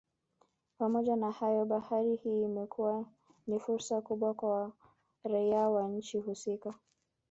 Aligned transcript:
Pamoja 0.77 1.15
na 1.15 1.31
hayo 1.31 1.65
bahari 1.65 2.15
hii 2.15 2.43
imekuwa 2.43 3.05
ni 3.47 3.59
fursa 3.59 4.01
kubwa 4.01 4.33
kwa 4.33 4.71
raia 5.23 5.69
wa 5.69 5.87
nchi 5.87 6.17
husika 6.17 6.73